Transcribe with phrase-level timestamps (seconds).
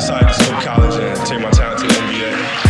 [0.00, 2.69] decided to skip college and take my talent to the NBA.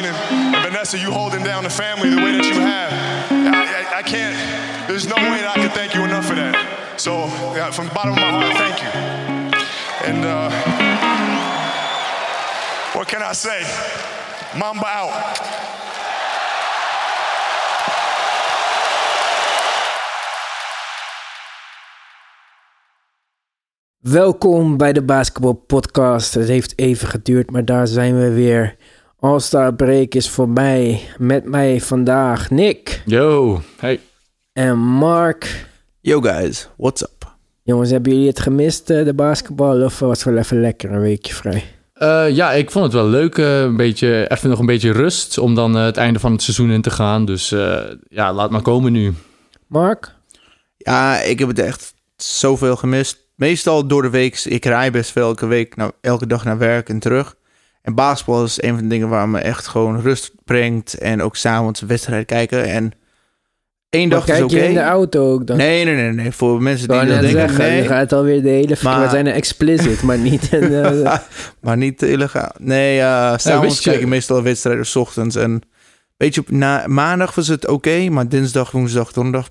[0.00, 0.16] Training.
[0.30, 2.92] And Vanessa, you holding down the family the way that you have.
[3.30, 4.36] I, I, I can't,
[4.88, 7.00] there's no way that I can thank you enough for that.
[7.00, 7.28] So,
[7.72, 8.90] from the bottom of my heart, thank you.
[10.08, 10.50] And uh,
[12.94, 13.62] what can I say?
[14.58, 15.56] Mamba out.
[23.98, 26.34] Welkom bij de Basketball Podcast.
[26.34, 28.76] Het heeft even geduurd, maar daar zijn we weer.
[29.18, 31.00] All-Star Break is voorbij.
[31.18, 34.00] Met mij vandaag Nick Yo, hey.
[34.52, 35.66] en Mark.
[36.00, 37.34] Yo guys, what's up?
[37.62, 39.82] Jongens, hebben jullie het gemist, eh, de basketbal?
[39.84, 41.64] Of was het wel even lekker, een weekje vrij?
[41.92, 43.38] Eh, ja, ik vond het wel leuk.
[43.38, 46.70] eh, een beetje, even nog een beetje rust om dan het einde van het seizoen
[46.70, 47.24] in te gaan.
[47.24, 49.14] Dus eh, ja, laat maar komen nu.
[49.66, 50.14] Mark?
[50.76, 53.18] Ja, ik heb het echt zoveel gemist.
[53.34, 54.38] Meestal door de week.
[54.44, 57.34] Ik rij best veel elke week, nou, elke dag naar werk en terug.
[57.86, 60.94] En basketbal is een van de dingen waar me echt gewoon rust brengt.
[60.94, 62.64] En ook s'avonds een wedstrijd kijken.
[62.64, 62.92] En
[63.88, 64.56] één dag is kijk oké.
[64.56, 65.56] je in de auto ook dan?
[65.56, 66.32] Nee, nee, nee, nee.
[66.32, 67.82] Voor mensen die dat denken, zeggen, nee.
[67.82, 68.76] je gaat alweer de hele...
[68.82, 70.52] Maar- We zijn er explicit, maar niet...
[70.52, 71.18] in, eh,
[71.60, 72.50] maar niet illegaal.
[72.58, 75.36] Nee, eh s'avonds je- kijk ik meestal wedstrijden 's ochtends.
[75.36, 75.62] En
[76.16, 78.08] weet je, na, maandag was het oké.
[78.08, 79.48] maar dinsdag, woensdag, donderdag...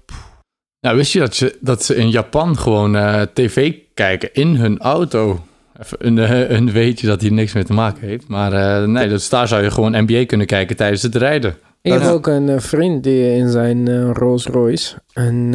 [0.81, 4.79] Nou, wist je dat, je, dat ze in Japan gewoon eh, tv kijken in hun
[4.79, 5.45] auto?
[5.81, 8.27] Even een, eh, een weetje dat hier niks mee te maken heeft.
[8.27, 11.55] Maar eh, nee, dus daar zou je gewoon NBA kunnen kijken tijdens het rijden.
[11.81, 15.51] ik heb ook een eh, vriend die in zijn Rolls Royce een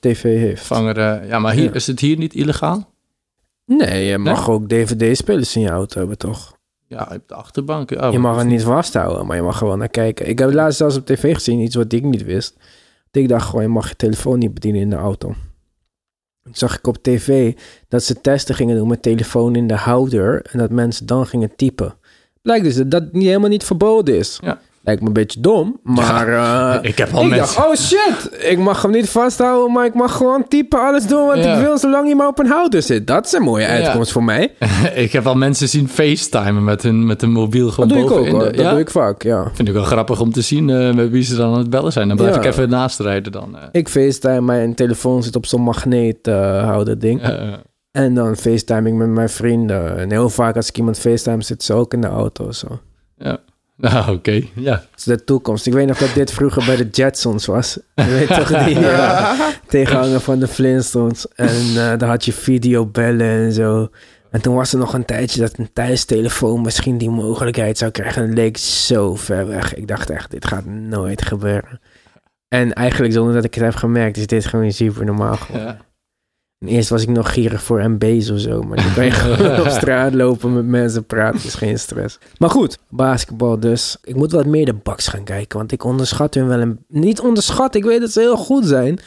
[0.00, 0.62] tv heeft.
[0.66, 1.72] Vanger, ja, maar hier, Ja.
[1.72, 2.88] is het hier niet illegaal?
[3.66, 6.58] Nee, je mag ook DVD-spelers in je auto hebben, toch?
[6.86, 7.90] Ja, op de achterbank.
[7.90, 10.28] Oh, je mag het niet vasthouden, maar je mag gewoon naar kijken.
[10.28, 12.56] Ik heb laatst zelfs op tv gezien, iets wat ik niet wist.
[13.12, 15.34] Ik dacht gewoon, je mag je telefoon niet bedienen in de auto.
[16.52, 17.56] Zag ik op tv
[17.88, 21.56] dat ze testen gingen doen met telefoon in de houder en dat mensen dan gingen
[21.56, 21.94] typen.
[22.42, 24.38] Blijkt dus dat dat niet, helemaal niet verboden is.
[24.42, 24.60] Ja.
[24.82, 26.28] Lijkt me een beetje dom, maar...
[26.82, 27.56] eh, ik heb al ik mensen...
[27.56, 31.26] dacht, oh shit, ik mag hem niet vasthouden, maar ik mag gewoon typen, alles doen
[31.26, 31.54] wat Ja.
[31.56, 33.06] ik wil, zolang hij maar op een houder zit.
[33.06, 34.54] Dat is een mooie uitkomst voor mij.
[34.94, 38.12] ik heb al mensen zien facetimen met hun, met hun mobiel gewoon Dat doe ik
[38.14, 38.70] boven ook de- dat ja?
[38.70, 39.50] doe ik vaak, ja.
[39.52, 41.92] Vind ik wel grappig om te zien eh, met wie ze dan aan het bellen
[41.92, 42.08] zijn.
[42.08, 43.56] Dan blijf ik even naast rijden dan.
[43.56, 43.62] eh.
[43.72, 47.22] Ik FaceTime, mijn telefoon zit op zo'n magneethouder ding.
[47.92, 49.98] En dan FaceTime ik met mijn vrienden.
[49.98, 52.44] En heel vaak als ik iemand FaceTime, zit ze ook in de auto.
[52.46, 52.66] of Zo.
[53.16, 53.38] ja.
[53.80, 54.42] Nou, oké.
[54.54, 54.70] Ja.
[54.70, 55.66] Dat is de toekomst.
[55.66, 57.78] Ik weet nog dat dit vroeger bij de Jetsons was.
[57.94, 61.26] Je weet toch, die eh, tegenhanger van de Flintstones.
[61.34, 63.88] En eh daar had je videobellen en zo.
[64.30, 68.22] En toen was er nog een tijdje dat een thuistelefoon misschien die mogelijkheid zou krijgen.
[68.22, 69.74] En het leek zo ver weg.
[69.74, 71.80] Ik dacht echt, dit gaat nooit gebeuren.
[72.48, 75.66] En eigenlijk zonder dat ik het heb gemerkt, is dit gewoon super normaal geworden.
[75.66, 75.89] Ja.
[76.60, 78.62] En eerst was ik nog gierig voor MB's of zo.
[78.62, 81.44] Maar nu kan je gewoon op straat lopen met mensen praten.
[81.44, 82.18] is geen stress.
[82.38, 83.96] Maar goed, basketbal dus.
[84.02, 85.58] Ik moet wat meer de baks gaan kijken.
[85.58, 86.84] Want ik onderschat hun wel een...
[86.88, 88.98] Niet onderschat, ik weet dat ze heel goed zijn.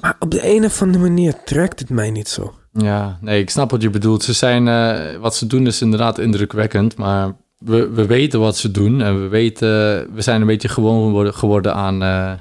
[0.00, 2.54] Maar op de een of andere manier trekt het mij niet zo.
[2.72, 4.22] ja, nee, ik snap wat je bedoelt.
[4.22, 8.70] Ze zijn, eh, wat ze doen is inderdaad indrukwekkend, maar we, we weten wat ze
[8.70, 9.02] doen.
[9.02, 9.68] En we weten,
[10.14, 12.32] we zijn een beetje gewoon geworden, geworden aan eh,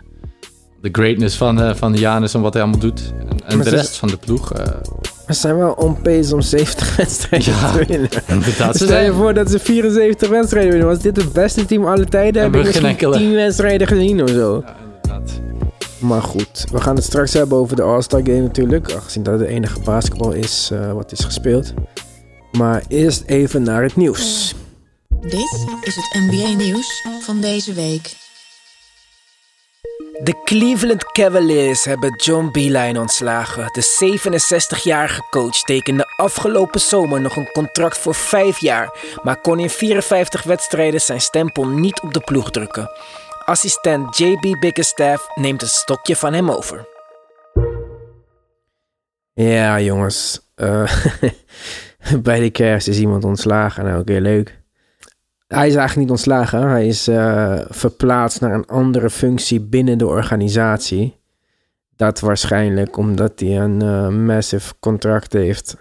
[0.92, 3.14] de greatness van, eh van Janus en wat hij allemaal doet.
[3.46, 4.54] En, de rest van de ploeg.
[4.54, 4.66] eh,
[5.28, 7.72] We zijn wel on pace om 70 wedstrijden Ja.
[7.72, 8.10] te winnen.
[8.28, 10.90] inderdaad, ze Stel je zijn, voor dat ze 74 wedstrijden winnen.
[10.90, 12.42] Was dit het beste team alle tijden?
[12.42, 14.64] Heb Hebben ik we geen misschien enkele- 10 wedstrijden gezien of zo.
[14.66, 15.32] ja, inderdaad.
[16.00, 18.94] Maar goed, we gaan het straks hebben over de All-Star Game natuurlijk.
[18.94, 21.74] Aangezien dat het enige basketbal is eh, wat is gespeeld.
[22.58, 24.54] Maar eerst even naar het nieuws.
[25.22, 25.34] Dit
[25.82, 28.16] is het NBA nieuws van deze week.
[30.24, 33.70] De Cleveland Cavaliers hebben John Beeline ontslagen.
[33.72, 34.18] De
[34.82, 40.44] 67-jarige coach tekende afgelopen zomer nog een contract voor 5 jaar, maar kon in 54
[40.44, 42.90] wedstrijden zijn stempel niet op de ploeg drukken.
[43.46, 46.88] Assistent JB Bickerstaff neemt een stokje van hem over.
[49.34, 50.52] Ja, jongens.
[50.56, 50.92] eh,
[52.22, 53.86] bij de kerst is iemand ontslagen.
[53.86, 54.60] Nou, oké, leuk.
[55.48, 56.70] Hij is eigenlijk niet ontslagen.
[56.70, 61.18] Hij is eh, verplaatst naar een andere functie binnen de organisatie.
[61.96, 65.76] Dat waarschijnlijk omdat hij een eh, massive contract heeft.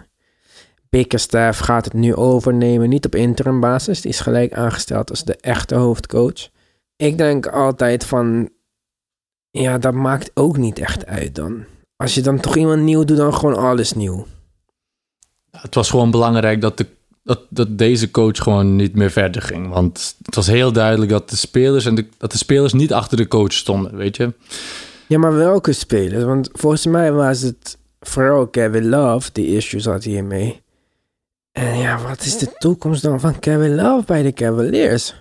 [0.89, 4.01] Bickerstaff gaat het nu overnemen, niet op interim basis.
[4.01, 6.49] Die is gelijk aangesteld als de echte hoofdcoach.
[6.95, 8.49] Ik denk altijd van,
[9.49, 11.63] ja, dat maakt ook niet echt uit dan.
[11.95, 14.25] Als je dan toch iemand nieuw doet, dan gewoon alles nieuw.
[15.51, 16.87] Het was gewoon belangrijk dat, de,
[17.25, 19.69] dat, dat deze coach gewoon niet meer verder ging.
[19.69, 23.17] Want het was heel duidelijk dat de spelers, en de, dat de spelers niet achter
[23.17, 24.33] de coach stonden, weet je.
[25.07, 26.23] Ja, maar welke spelers?
[26.23, 30.61] Want volgens mij was het vooral Kevin Love die issues had hiermee.
[31.51, 35.15] En ja, wat is de toekomst dan van Kevin Love bij de Cavaliers?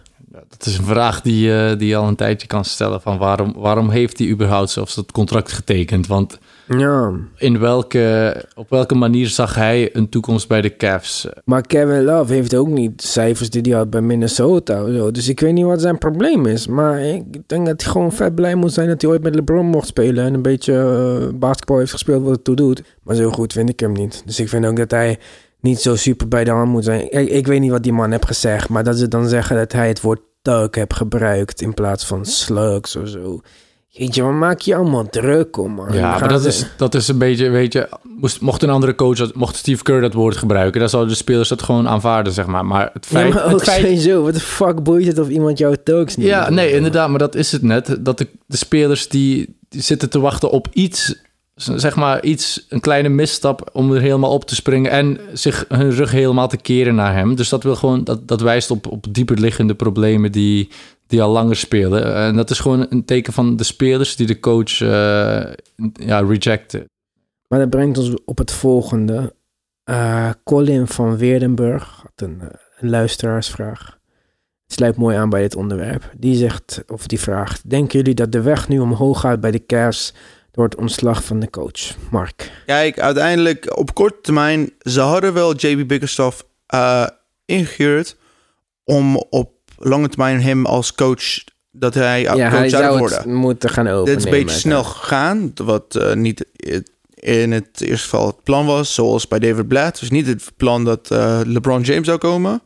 [0.49, 3.01] Dat is een vraag die, eh, die je al een tijdje kan stellen.
[3.01, 6.07] Van waarom, waarom heeft hij überhaupt zelfs dat contract getekend?
[6.07, 6.39] Want
[6.69, 11.29] Ja, in welke, op welke manier zag hij een toekomst bij de Cavs?
[11.45, 14.93] maar Kevin Love heeft ook niet cijfers die hij had bij Minnesota.
[14.93, 15.11] zo.
[15.11, 16.67] Dus ik weet niet wat zijn probleem is.
[16.67, 19.67] Maar ik denk dat hij gewoon vet blij moet zijn dat hij ooit met LeBron
[19.67, 20.25] mocht spelen.
[20.25, 22.83] En een beetje eh, basketbal heeft gespeeld wat het toe doet.
[23.03, 24.23] Maar zo goed vind ik hem niet.
[24.25, 25.19] Dus ik vind ook dat hij
[25.61, 27.13] niet zo super bij de hand moet zijn.
[27.13, 28.69] Ik, ik weet niet wat die man heeft gezegd.
[28.69, 32.25] Maar dat ze dan zeggen dat hij het woord thug heeft gebruikt in plaats van
[32.25, 33.41] slugs of zo.
[33.97, 35.93] Jeetje, waar maak je allemaal druk om, man?
[35.93, 39.17] Ja, maar dat is, dat is een beetje, weet je, moest, mocht een andere coach,
[39.17, 42.47] dat- mocht Steve Kerr dat woord gebruiken, dan zouden de spelers dat gewoon aanvaarden, zeg
[42.47, 42.65] maar.
[42.67, 43.35] Maar het Ja, feit...
[43.35, 44.23] maar ook feit sowieso.
[44.23, 47.35] Wat de fuck boeit het of iemand jouw thugs niet ja, nee, inderdaad, maar dat
[47.35, 47.97] is het net.
[48.01, 51.15] Dat de, de spelers die, die zitten te wachten op iets,
[51.55, 55.91] zeg maar iets, een kleine misstap om er helemaal op te springen en zich hun
[55.91, 57.35] rug helemaal te keren naar hem.
[57.35, 60.69] Dus dat wil gewoon, dat, dat wijst op, op dieper liggende problemen die,
[61.15, 62.15] die al langer spelen.
[62.15, 65.53] En dat is gewoon een teken van de spelers die de coach eh,
[65.93, 66.85] ja, rejecten.
[67.49, 69.35] Maar dat brengt ons op het volgende.
[69.85, 73.99] Eh, Colin van Weerdenburg had een, eh, een luisteraarsvraag.
[74.65, 76.11] Het sluit mooi aan bij dit onderwerp.
[76.17, 79.67] Die zegt, of die vraagt: Denken jullie dat de weg nu omhoog gaat bij de
[79.67, 80.15] Cavs
[80.51, 81.97] door het ontslag van de coach?
[82.11, 82.51] Mark.
[82.67, 87.07] Kijk, uiteindelijk op korte termijn, ze hadden wel JB Bickerstaff eh
[87.45, 88.17] ingehuurd
[88.85, 89.54] om op
[89.85, 93.19] lange termijn hem als coach, dat hij ja, coach hij zou worden.
[93.19, 94.13] het moeten gaan overnemen.
[94.13, 96.47] Dit is een beetje snel gegaan, wat eh, niet
[97.15, 100.01] in het eerste geval het plan was, zoals bij David Blatt.
[100.01, 102.63] Dus niet het plan dat eh, LeBron James zou komen.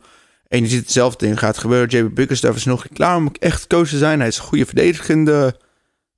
[0.49, 1.88] En je ziet hetzelfde ding gaat gebeuren.
[1.88, 4.19] JB Bickerstaff is nog niet klaar om echt coach te zijn.
[4.19, 5.56] Hij is een goede verdedigende.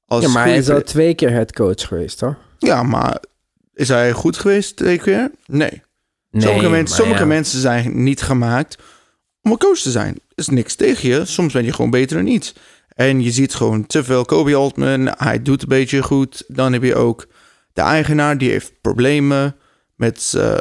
[0.06, 2.34] Als Ja, maar hij is al twee keer headcoach geweest, toch?
[2.58, 3.22] Ja, maar
[3.74, 5.30] is hij goed geweest twee keer?
[5.46, 5.82] Nee.
[6.30, 7.24] Nee, sommige ja.
[7.24, 8.78] mensen zijn niet gemaakt
[9.42, 10.20] om een coach te zijn.
[10.40, 11.24] Is niks tegen je.
[11.24, 12.54] Soms ben je gewoon beter dan iets.
[12.88, 15.14] En je ziet gewoon te veel Kobe Altman.
[15.16, 16.44] Hij doet een beetje goed.
[16.48, 17.26] Dan heb je ook
[17.72, 18.38] de eigenaar.
[18.38, 19.56] Die heeft problemen
[19.96, 20.56] met eh,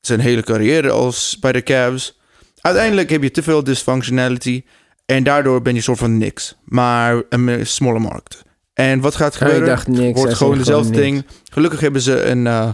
[0.00, 2.18] zijn hele carrière als bij de Cavs.
[2.60, 4.64] Uiteindelijk heb je te veel dysfunctionality.
[5.06, 6.56] En daardoor ben je soort van niks.
[6.64, 8.42] Maar een smalle markt.
[8.74, 9.62] En wat gaat Oh, gebeuren?
[9.62, 10.18] ik dacht niks.
[10.20, 11.24] wordt gewoon dezelfde ding.
[11.52, 12.46] Gelukkig hebben ze een.
[12.46, 12.68] eh,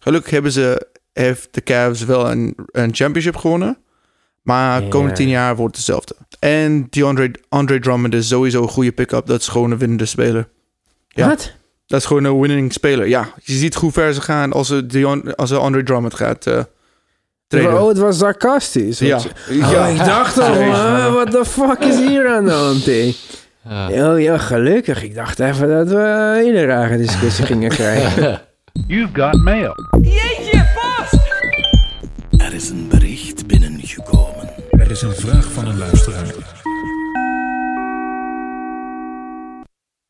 [0.00, 0.86] gelukkig hebben ze.
[1.12, 3.78] Heeft de Cavs wel een, een championship gewonnen.
[4.48, 6.14] Maar komende tien jaar wordt het hetzelfde.
[6.38, 9.26] En die Andre, Andre Drummond is sowieso een goede pick-up.
[9.26, 10.48] Dat is gewoon een winnende speler.
[11.08, 11.28] Ja.
[11.28, 11.52] Wat?
[11.86, 13.08] Dat is gewoon een winning speler.
[13.08, 16.46] Ja, je ziet hoe ver ze gaan als ze, Dion, als ze Andre Drummond gaat
[16.46, 16.62] eh
[17.46, 17.80] treden.
[17.82, 18.98] Oh, het was sarcastisch.
[18.98, 19.20] ja.
[19.50, 19.86] Ja, ja.
[19.86, 22.84] ik dacht al, wat de fuck is hier aan de hand?
[22.84, 24.10] Ja.
[24.12, 25.02] Oh ja, gelukkig.
[25.02, 28.40] Ik dacht even dat we een hele rare discussie gingen krijgen.
[28.86, 29.74] You've got mail.
[32.38, 34.27] Er is een bericht binnengekomen.
[34.98, 36.34] Is een vraag van een luisteraar.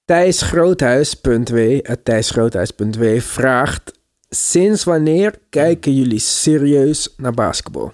[0.04, 4.00] Thijs Groothuis.w, Thijs Groothuis.w vraagt...
[4.28, 7.92] Sinds wanneer kijken jullie serieus naar basketbal?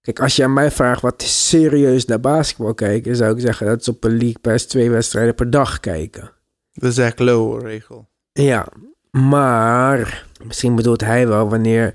[0.00, 3.16] Kijk, als je aan mij vraagt wat is serieus naar basketbal kijken...
[3.16, 6.32] zou ik zeggen dat is op een League Pass twee wedstrijden per dag kijken.
[6.72, 8.08] De Zach Lowe regel.
[8.32, 8.68] Ja,
[9.10, 11.94] maar misschien bedoelt hij wel wanneer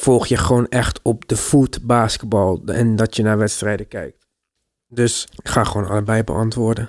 [0.00, 4.26] volg je gewoon echt op de voet basketbal en dat je naar wedstrijden kijkt.
[4.88, 6.88] Dus ik ga gewoon allebei beantwoorden.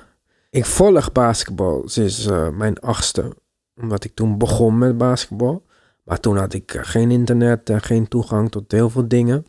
[0.50, 3.36] Ik volg basketbal sinds eh, mijn achtste,
[3.82, 5.65] omdat ik toen begon met basketbal.
[6.03, 9.46] Maar toen had ik eh, geen internet en geen toegang tot heel veel dingen.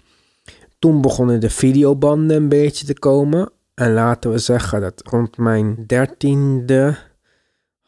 [0.78, 3.50] Toen begonnen de videobanden een beetje te komen.
[3.75, 6.97] En laten we zeggen dat rond mijn dertiende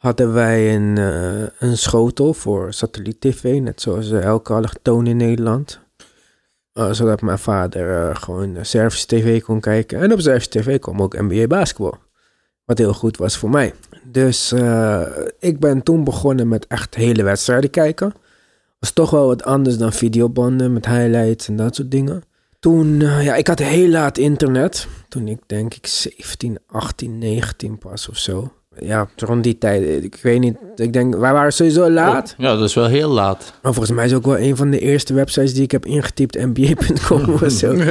[0.05, 5.81] hadden wij een, eh, een schotel voor satelliet-tv, net zoals eh, elke allochtoon in Nederland.
[6.73, 10.01] Eh, zodat mijn vader gewoon Servische tv kon kijken.
[10.01, 11.99] En op Servische tv kwam ook NBA basketbal.
[12.65, 13.75] Wat heel goed was voor mij.
[14.03, 14.55] Dus
[15.39, 18.15] ik ben toen begonnen met echt hele wedstrijden kijken.
[18.79, 22.23] Was toch wel wat anders dan videobanden met highlights en dat soort dingen.
[22.59, 24.87] Toen, ja, ik had heel laat internet.
[25.09, 28.53] Toen ik denk ik 17, 18, 19 pas of zo.
[28.79, 30.05] Ja, rond die tijd.
[30.05, 30.57] Ik weet niet.
[30.77, 32.35] Ik denk, wij waren sowieso laat.
[32.39, 33.53] Ja, dat is wel heel laat.
[33.63, 36.39] Maar volgens mij is ook wel een van de eerste websites die ik heb ingetypt,
[36.47, 37.75] nba.com of zo.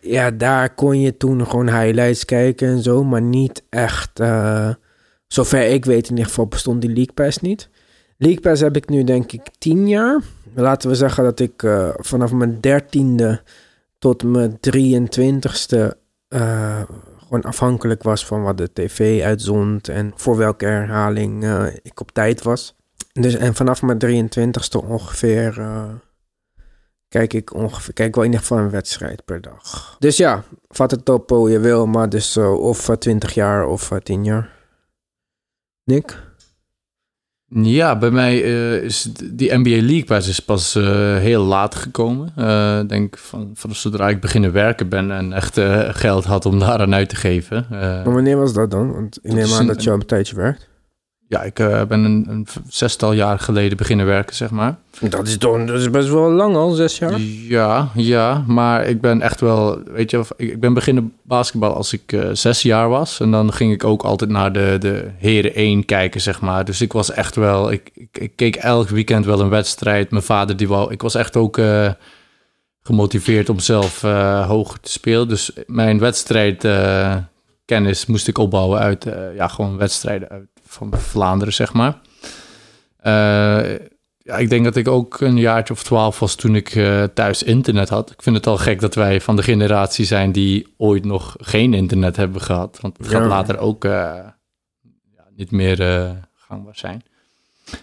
[0.00, 4.20] Ja, daar kon je toen gewoon highlights kijken en zo, maar niet echt.
[4.20, 4.68] eh,
[5.26, 7.68] zover ik weet, in ieder geval bestond die League Pass niet.
[8.16, 10.20] League Pass heb ik nu denk ik tien jaar.
[10.54, 13.42] Laten we zeggen dat ik eh, vanaf mijn dertiende
[13.98, 15.76] tot mijn 23ste
[16.28, 16.80] eh,
[17.30, 22.10] gewoon afhankelijk was van wat de tv uitzond en voor welke herhaling eh, ik op
[22.12, 22.76] tijd was.
[23.12, 25.84] Dus en vanaf mijn 23ste ongeveer eh,
[27.10, 29.96] kijk ik ongeveer kijk wel in ieder geval een wedstrijd per dag.
[29.98, 33.66] Dus ja, vat het op hoe je wil, maar dus eh, of eh, 20 jaar
[33.66, 34.50] of eh, 10 jaar.
[35.84, 36.29] Nick?
[37.54, 40.82] Ja, bij mij eh, is die NBA League Pass is pas eh,
[41.16, 42.32] heel laat gekomen.
[42.36, 46.46] Eh, Ik denk van, van zodra ik beginnen werken ben en echt eh, geld had
[46.46, 47.66] om daar aan uit te geven.
[47.70, 48.92] Eh, Maar wanneer was dat dan?
[48.92, 50.68] Want ik neem aan dat je al een tijdje werkt.
[51.30, 54.76] Ja, ik eh, ben een, een zestal jaar geleden beginnen werken, zeg maar.
[55.00, 57.20] Dat is, toch, dat is best wel lang al, zes jaar.
[57.48, 62.12] Ja, ja, maar ik ben echt wel, weet je, ik ben beginnen basketbal als ik
[62.12, 63.20] eh, zes jaar was.
[63.20, 66.64] En dan ging ik ook altijd naar de, de Heren 1 kijken, zeg maar.
[66.64, 70.10] Dus ik was echt wel, ik, ik, ik keek elk weekend wel een wedstrijd.
[70.10, 71.90] Mijn vader die wou, ik was echt ook eh,
[72.82, 74.00] gemotiveerd om zelf
[74.46, 75.28] hoog te spelen.
[75.28, 76.68] Dus mijn wedstrijd
[77.64, 81.98] kennis moest ik opbouwen uit, ja, gewoon wedstrijden uit, van Vlaanderen, zeg maar.
[82.96, 83.78] Eh,
[84.18, 87.42] ja, ik denk dat ik ook een jaartje of twaalf was toen ik eh, thuis
[87.42, 88.10] internet had.
[88.10, 91.74] Ik vind het al gek dat wij van de generatie zijn die ooit nog geen
[91.74, 92.78] internet hebben gehad.
[92.80, 93.28] Want het gaat Ja.
[93.28, 95.76] later ook eh, ja, niet meer
[96.34, 97.02] gangbaar zijn.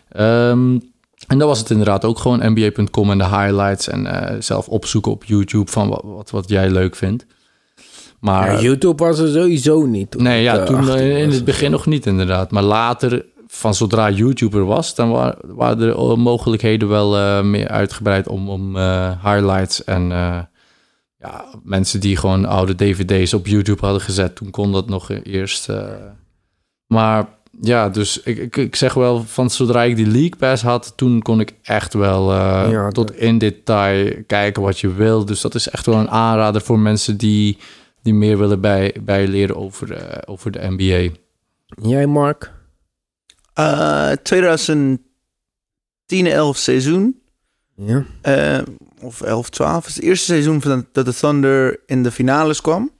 [0.09, 0.79] Ehm,
[1.27, 5.23] en dan was het inderdaad ook gewoon nba.com en de highlights en zelf opzoeken op
[5.23, 7.25] YouTube van wat, wat, wat jij leuk vindt.
[8.19, 10.17] Maar Ja, YouTube was er sowieso niet.
[10.17, 12.51] Nee, ja, toen 18 eh, in het begin nog niet inderdaad.
[12.51, 17.67] Maar later, van zodra YouTuber was, dan wa- waren er eh, mogelijkheden wel eh, meer
[17.67, 18.75] uitgebreid om, om
[19.23, 20.07] highlights en
[21.19, 24.35] ja, mensen die gewoon oude dvd's op YouTube hadden gezet.
[24.35, 25.67] Toen kon dat nog eerst.
[26.87, 27.25] maar
[27.61, 31.21] ja, dus ik, ik, ik zeg wel, van zodra ik die League Pass had, toen
[31.21, 35.25] kon ik echt wel Ja, tot in detail kijken wat je wil.
[35.25, 37.57] Dus dat is echt wel een aanrader voor mensen die,
[38.07, 41.15] die meer willen bij, bijleren over, eh, over de NBA.
[41.87, 42.51] Jij, Mark?
[43.53, 44.99] Eh 2010,
[46.07, 47.21] 11 seizoen.
[47.75, 48.05] Ja.
[48.21, 48.59] eh,
[49.01, 49.75] of 11, 12.
[49.75, 52.91] Het is het eerste seizoen van dat de Thunder in de finales kwam.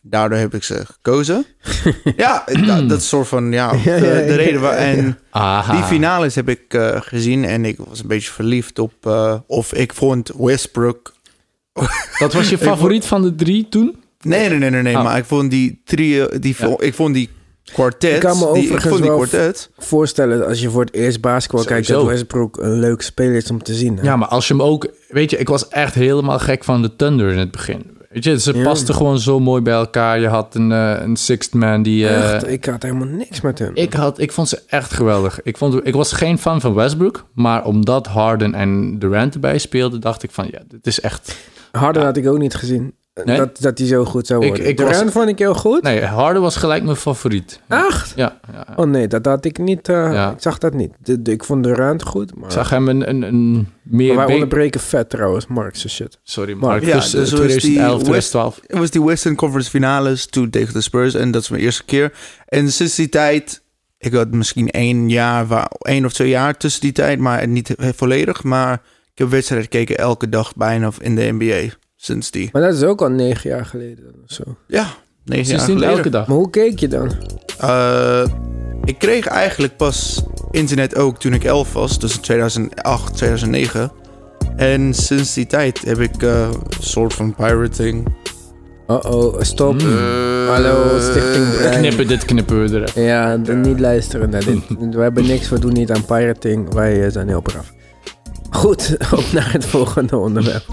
[0.00, 1.44] Daardoor heb ik ze gekozen.
[2.16, 4.80] ja, dat, dat is soort van ja, de, Ja, ja, de ja, reden waar.
[4.80, 4.96] ja, ja.
[4.96, 5.72] En Aha.
[5.74, 8.92] die finales heb ik eh, gezien en ik was een beetje verliefd op.
[9.06, 11.14] eh, of ik vond Westbrook.
[12.18, 14.02] Dat was je favoriet van de drie toen?
[14.28, 15.02] Nee, nee, nee, nee, nee Oh.
[15.02, 17.28] maar ik vond die trio, die, ik vond die
[17.72, 18.14] kwartet.
[18.14, 19.70] Ik kan me die, ik overigens vond die wel- kwartet.
[19.78, 22.06] Voorstellen dat als je voor het eerst basketbal kijkt, dat.
[22.06, 23.96] Westbrook een leuk speler is om te zien.
[23.96, 24.02] hè?
[24.02, 24.88] Ja, maar als je hem ook...
[25.08, 27.94] Weet je, ik was echt helemaal gek van de Thunder in het begin.
[28.10, 28.62] Weet je, ze Ja.
[28.62, 30.20] pasten gewoon zo mooi bij elkaar.
[30.20, 32.08] Je had een, eh, een sixth man die...
[32.08, 33.70] eh, Echt, ik had helemaal niks met hem.
[33.74, 35.40] ik, had, ik vond ze echt geweldig.
[35.42, 37.26] Ik, vond, ik was geen fan van Westbrook.
[37.34, 40.00] Maar omdat Harden en Durant erbij speelden...
[40.00, 41.36] dacht ik van, ja, dit is echt...
[41.72, 42.94] Harden had ik ook niet gezien.
[43.24, 43.36] Nee?
[43.36, 44.66] Dat, dat hij zo goed zou Ik- worden.
[44.66, 45.82] ik Durant was- vond ik heel goed.
[45.82, 47.60] Nee, Harden was gelijk mijn favoriet.
[47.68, 48.12] Echt?
[48.16, 48.66] Ja, ja.
[48.76, 49.88] Oh nee, dat had ik niet.
[49.88, 50.30] eh, Ja.
[50.30, 50.92] Ik zag dat niet.
[51.02, 52.34] De, de- ik vond Durant goed.
[52.36, 54.14] Maar, Ik zag hem een, een, een meer...
[54.14, 56.18] maar wij onderbreken vet trouwens, Mark, zo shit.
[56.22, 56.84] Sorry, Mark.
[56.84, 58.60] Ja, dus, dus was die 2011, West- 2012.
[58.66, 61.14] Het was die Western Conference Finales toen tegen de Spurs.
[61.14, 62.12] En dat is mijn eerste keer.
[62.46, 63.62] En sinds die tijd...
[63.98, 67.18] Ik had misschien één jaar, waar, één of twee jaar tussen die tijd.
[67.18, 68.42] Maar niet volledig.
[68.42, 68.72] Maar
[69.12, 71.68] ik heb wedstrijden gekeken elke dag bijna in de NBA.
[71.96, 72.48] Sinds die.
[72.52, 74.42] Maar dat is ook al negen jaar geleden of zo.
[74.66, 74.86] Ja,
[75.24, 75.96] negen jaar Sindsdien geleden.
[75.96, 76.26] elke dag.
[76.26, 77.12] Maar hoe keek je dan?
[77.58, 78.24] Eh,
[78.84, 83.92] ik kreeg eigenlijk pas internet ook toen ik 11 was, tussen 2008 en 2009.
[84.56, 88.14] En sinds die tijd heb ik eh, een soort van pirating.
[88.86, 89.82] Oh-oh, stop.
[89.82, 90.46] Mm.
[90.48, 91.78] Hallo, Stichting Brein.
[91.78, 93.02] Knippen, dit knippen we er even.
[93.02, 94.58] Ja, niet luisteren naar dit.
[94.94, 96.74] We hebben niks, we doen niet aan pirating.
[96.74, 97.72] Wij eh, zijn heel braaf.
[98.50, 100.64] Goed, op naar het volgende onderwerp.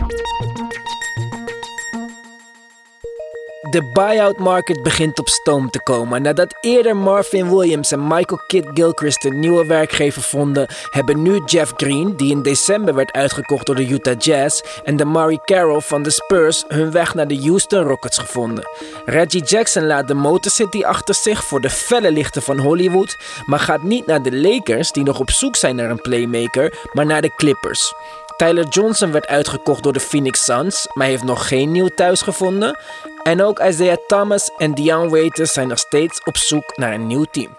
[3.74, 6.22] De buyout market begint op stoom te komen.
[6.22, 11.74] Nadat eerder Marvin Williams en Michael Kidd Gilchrist een nieuwe werkgever vonden, hebben nu Jeff
[11.75, 16.03] Green, die in december werd uitgekocht door de Utah Jazz, en de Murray Carroll van
[16.03, 18.70] de Spurs hun weg naar de Houston Rockets gevonden.
[19.06, 23.60] Reggie Jackson laat de Motor City achter zich voor de felle lichten van Hollywood, maar
[23.60, 27.22] gaat niet naar de Lakers, die nog op zoek zijn naar een playmaker, maar naar
[27.22, 27.94] de Clippers.
[28.38, 32.80] Tyler Johnson werd uitgekocht door de Phoenix Suns, maar heeft nog geen nieuw thuis gevonden.
[33.24, 37.24] En ook Isaiah Thomas en Dion Waiters zijn nog steeds op zoek naar een nieuw
[37.24, 37.58] team.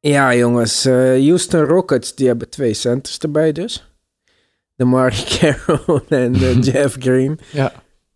[0.00, 3.92] Ja, jongens, eh, Houston Rockets die hebben twee centers erbij dus.
[4.74, 7.38] De Mark Carroll en de Jeff Green.
[7.52, 7.72] Ja.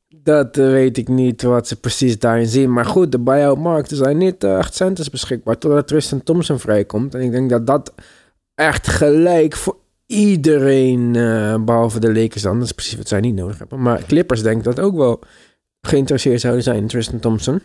[0.08, 2.72] Dat eh, weet ik niet wat ze precies daarin zien.
[2.72, 3.90] Maar goed, de buyout markt.
[3.90, 7.14] Er zijn niet eh, echt centers beschikbaar totdat Tristan Thompson vrijkomt.
[7.14, 7.92] En ik denk dat dat
[8.54, 9.76] echt gelijk voor
[10.08, 13.82] iedereen, eh, behalve de Lakers dan, dat is precies wat zij niet nodig hebben.
[13.82, 15.20] Maar Clippers denk dat ook wel
[15.80, 17.62] geïnteresseerd zouden zijn in Tristan Thompson.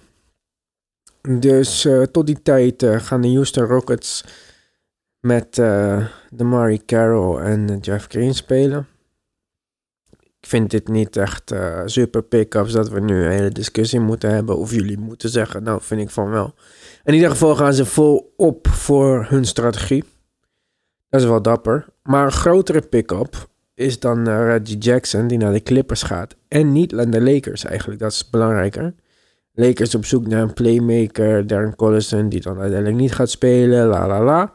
[1.40, 4.24] Dus eh, tot die tijd eh, gaan de Houston Rockets
[5.20, 8.88] met de Murray Carroll en Jeff Green spelen.
[10.12, 11.54] Ik vind dit niet echt
[11.86, 14.58] super pick-ups dat we nu een hele discussie moeten hebben.
[14.58, 16.54] Of jullie moeten zeggen, nou vind ik van wel.
[17.04, 20.04] In ieder geval gaan ze vol op voor hun strategie.
[21.14, 21.86] Dat is wel dapper.
[22.04, 26.36] Maar een grotere pick-up is dan eh, Reggie Jackson die naar de Clippers gaat.
[26.48, 28.94] En niet naar de Lakers eigenlijk, dat is belangrijker.
[29.54, 34.08] Lakers op zoek naar een playmaker, Darren Collison, die dan uiteindelijk niet gaat spelen, la
[34.08, 34.52] la la.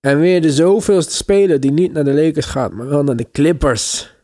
[0.00, 3.30] En weer de zoveelste speler die niet naar de Lakers gaat, maar wel naar de
[3.30, 4.14] Clippers.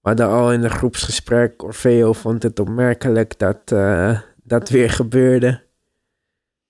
[0.00, 5.62] Maar daar al in een groepsgesprek, Orfeo vond het opmerkelijk dat eh, dat weer gebeurde.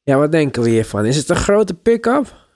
[0.02, 1.06] Ja, wat denken we hiervan?
[1.06, 2.48] Is het een grote pick-up?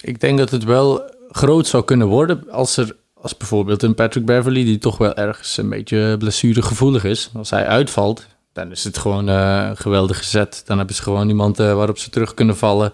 [0.00, 4.24] Ik denk dat het wel groot zou kunnen worden als er, als bijvoorbeeld een Patrick
[4.24, 8.98] Beverly, die toch wel ergens een beetje blessuregevoelig is, als hij uitvalt, dan is het
[8.98, 10.62] gewoon eh, een geweldige zet.
[10.64, 12.92] Dan hebben ze gewoon iemand eh, waarop ze terug kunnen vallen.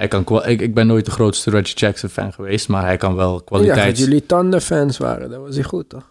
[0.00, 3.14] Hij kan, ik, ik ben nooit de grootste Reggie Jackson fan geweest, maar hij kan
[3.14, 3.86] wel Ja, kwaliteit.
[3.86, 6.08] dat jullie Thunder-fans waren, dat was hij goed toch?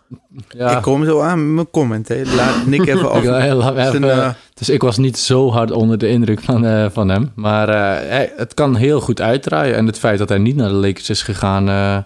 [0.50, 0.76] Ja.
[0.78, 2.08] Ik kom zo aan met mijn comment.
[2.08, 2.22] Hè.
[2.36, 3.24] Laat Nick even af.
[3.24, 6.90] Ja, laat Zijn, eh, dus ik was niet zo hard onder de indruk van, eh,
[6.90, 7.32] van hem.
[7.36, 7.76] Maar eh,
[8.10, 9.76] hij- het kan heel goed uitdraaien.
[9.76, 11.70] En het feit dat hij niet naar de Lakers is gegaan...
[11.70, 11.98] eh,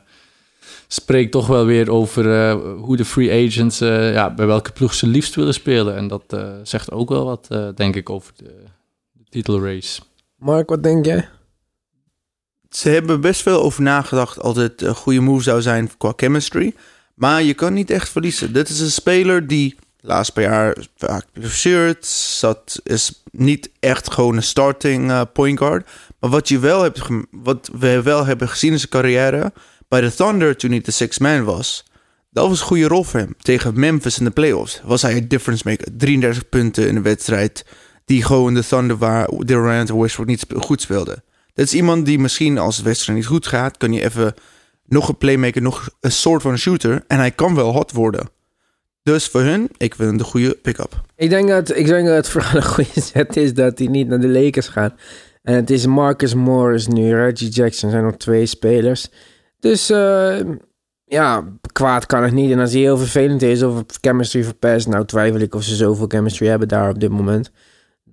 [0.88, 3.82] spreekt toch wel weer over eh, hoe de free agents...
[3.82, 5.96] eh, ja, bij welke ploeg ze liefst willen spelen.
[5.96, 8.44] En dat eh, zegt ook wel wat, eh, denk ik, over de,
[9.12, 10.02] de titelrace.
[10.38, 11.28] Mark, wat denk jij?
[12.76, 16.74] Ze hebben best veel over nagedacht als het een goede move zou zijn qua chemistry.
[17.14, 18.54] Maar je kan niet echt verliezen.
[18.54, 22.80] Dit is een speler die laatst paar jaar vaak blessured zat.
[22.84, 25.90] Is niet echt gewoon een starting eh, point guard.
[26.20, 29.54] Maar wat, je wel hebt, wat we wel hebben gezien in zijn carrière...
[29.88, 31.84] bij de Thunder toen hij de six man was...
[32.32, 33.36] dat was een goede rol voor hem.
[33.42, 35.88] Tegen Memphis in de playoffs was hij een difference maker.
[35.98, 37.66] 33 punten in de wedstrijd...
[38.06, 41.24] die gewoon de Thunder waar Durant en Westbrook niet goed speelden.
[41.54, 43.78] Dat is iemand die misschien als de wedstrijd niet goed gaat...
[43.78, 44.34] kan je even
[44.86, 47.04] nog een playmaker, nog een soort van shooter...
[47.08, 48.30] en hij kan wel hot worden.
[49.04, 51.02] Dus voor hun, ik vind de goede pick-up.
[51.16, 54.08] Ik denk dat, ik denk dat het vooral een goede zet is dat hij niet
[54.08, 54.94] naar de Lakers gaat.
[55.44, 59.10] En het is Marcus Morris nu, Reggie Jackson zijn nog twee spelers.
[59.60, 60.40] Dus eh,
[61.06, 62.52] ja, kwaad kan het niet.
[62.52, 66.08] En als hij heel vervelend is of chemistry verpest, nou twijfel ik of ze zoveel
[66.08, 67.52] chemistry hebben daar op dit moment.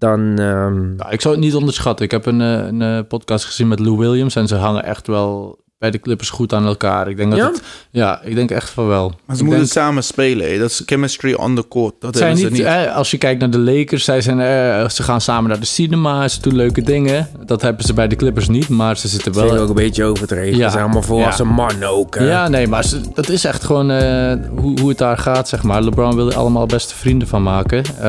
[0.01, 2.05] Dan, ehm, Ja, ik zou het niet onderschatten.
[2.05, 4.37] Ik heb een, eh, een eh, podcast gezien met Lou Williams...
[4.37, 7.09] en ze hangen echt wel bij de Clippers goed aan elkaar.
[7.09, 7.47] Ik denk dat Ja?
[7.47, 7.62] het...
[7.90, 9.09] Ja, ik denk echt van wel.
[9.27, 10.51] Maar ze Ik moeten denk- samen spelen.
[10.53, 10.59] hè.
[10.59, 11.95] Dat is chemistry on the court.
[12.01, 12.87] Dat zijn hebben niet, ze niet.
[12.87, 15.66] eh, als je kijkt naar de Lakers, zij zijn, eh, ze gaan samen naar de
[15.66, 17.29] cinema, ze doen leuke dingen.
[17.47, 19.62] Dat hebben ze bij de Clippers niet, maar ze zitten vind ik wel...
[19.62, 20.59] ook een beetje overdreven.
[20.59, 20.64] Ja.
[20.64, 21.53] Ze zijn allemaal volwassen Ja.
[21.53, 22.14] mannen ook.
[22.19, 22.25] hè.
[22.29, 25.62] Ja, nee, maar ze- dat is echt gewoon eh, hoe, hoe het daar gaat, zeg
[25.62, 25.83] maar.
[25.83, 27.85] LeBron wil er allemaal beste vrienden van maken.
[27.85, 28.03] Eh,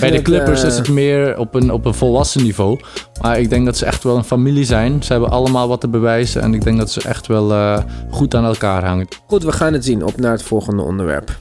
[0.00, 2.80] bij de het, Clippers eh, is het meer op een, op een volwassen niveau.
[3.20, 5.02] Maar ik denk dat ze echt wel een familie zijn.
[5.02, 7.78] Ze hebben allemaal wat te bewijzen en ik denk dat ze echt wel eh,
[8.10, 9.08] goed aan elkaar hangen.
[9.26, 10.04] Goed, we gaan het zien.
[10.04, 11.38] Op naar het volgende onderwerp.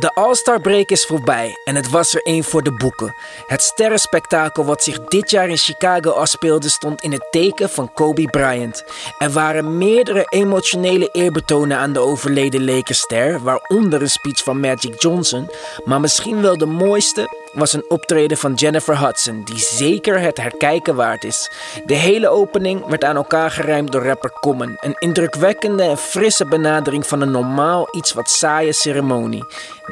[0.00, 3.14] De All-Star Break is voorbij en het was er één voor de boeken.
[3.46, 8.24] Het sterrenspektakel wat zich dit jaar in Chicago afspeelde stond in het teken van Kobe
[8.30, 8.84] Bryant.
[9.18, 15.50] Er waren meerdere emotionele eerbetonen aan de overleden Lakerster, waaronder een speech van Magic Johnson.
[15.84, 20.94] Maar misschien wel de mooiste was een optreden van Jennifer Hudson, die zeker het herkijken
[20.94, 21.50] waard is.
[21.84, 24.76] De hele opening werd aan elkaar gerijmd door rapper Common.
[24.80, 29.44] Een indrukwekkende en frisse benadering van een normaal iets wat saaie ceremonie.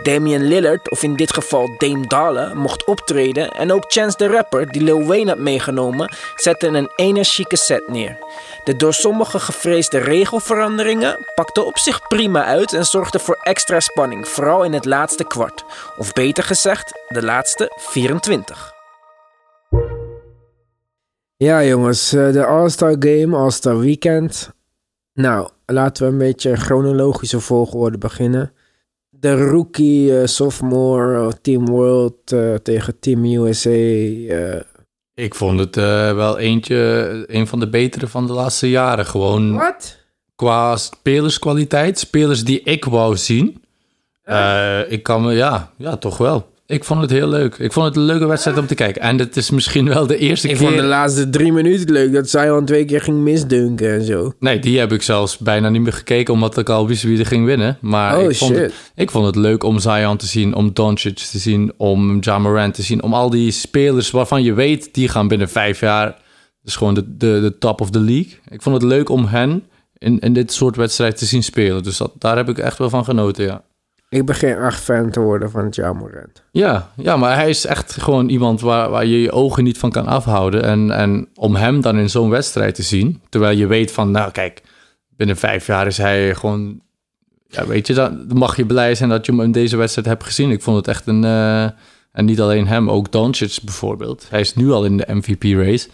[0.03, 4.73] Damian Lillard, of in dit geval Dame Dalle, mocht optreden en ook Chance the Rapper,
[4.73, 8.19] die Lil Wayne had meegenomen, zette een energieke set neer.
[8.65, 14.29] De door sommigen gevreesde regelveranderingen pakten op zich prima uit en zorgden voor extra spanning,
[14.29, 15.65] vooral in het laatste kwart.
[15.97, 18.73] Of beter gezegd, de laatste 24.
[21.37, 24.51] Ja jongens, eh, de All-Star Game, All-Star Weekend.
[25.15, 28.53] Nou, laten we een beetje chronologische volgorde beginnen.
[29.09, 32.15] De rookie, eh, sophomore, eh, Team World
[32.63, 33.71] tegen Team USA.
[33.71, 34.61] eh,
[35.15, 36.77] Ik vond het eh, wel eentje,
[37.27, 39.07] een van de betere van de laatste jaren.
[39.07, 39.99] Gewoon Wat?
[40.37, 43.63] qua spelerskwaliteit, spelers die ik wou zien.
[44.23, 46.57] Eh, ik kan me, ja, ja, toch wel.
[46.69, 47.55] Ik vond het heel leuk.
[47.59, 49.03] Ik vond het een leuke wedstrijd om te kijken.
[49.03, 50.67] En het is misschien wel de eerste Ik keer...
[50.67, 54.33] vond de laatste drie minuten leuk dat Zion twee keer ging misdunken en zo.
[54.39, 57.27] Nee, die heb ik zelfs bijna niet meer gekeken, omdat ik al wist wie er
[57.27, 57.79] ging winnen.
[57.81, 58.61] Maar Oh, ik, vond shit.
[58.61, 62.39] Het, ik vond het leuk om Zion te zien, om Doncic te zien, om Ja
[62.39, 63.03] Morant te zien.
[63.03, 66.17] Om al die spelers waarvan je weet, die gaan binnen vijf jaar...
[66.63, 68.39] Dus gewoon de, de, de top of the league.
[68.49, 69.63] Ik vond het leuk om hen
[69.99, 71.83] in, in dit soort wedstrijd te zien spelen.
[71.83, 73.63] Dus dat, daar heb ik echt wel van genoten, ja.
[74.09, 76.43] Ik begin echt fan te worden van Morant.
[76.51, 79.91] Ja, ja, maar hij is echt gewoon iemand waar, waar je je ogen niet van
[79.91, 80.63] kan afhouden.
[80.63, 84.31] En, en om hem dan in zo'n wedstrijd te zien, terwijl je weet van, nou
[84.31, 84.63] kijk,
[85.17, 86.81] binnen vijf jaar is hij gewoon,
[87.49, 90.25] ja, weet je, dan mag je blij zijn dat je hem in deze wedstrijd hebt
[90.25, 90.51] gezien.
[90.51, 91.63] Ik vond het echt een, eh,
[92.13, 94.27] en niet alleen hem, ook Doncic bijvoorbeeld.
[94.31, 95.89] Hij is nu al in de MVP-race.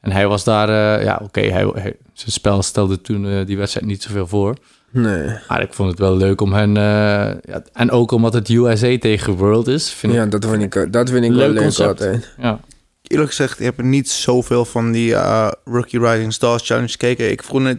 [0.00, 0.68] En hij was daar,
[0.98, 4.56] eh, ja, oké, hij, hij- zijn spel stelde toen eh, die wedstrijd niet zoveel voor.
[4.92, 5.36] Nee.
[5.48, 6.82] Maar ik vond het wel leuk om hen, eh,
[7.42, 10.92] ja, en ook omdat het USA tegen World is, vind ik Ja, dat vind ik,
[10.92, 11.88] dat vind ik wel Leuk concept.
[11.88, 12.34] altijd.
[12.38, 12.60] ja.
[13.02, 17.30] Eerlijk gezegd, ik heb niet zoveel van die eh, Rookie Rising Stars Challenge gekeken.
[17.30, 17.78] Ik vond het,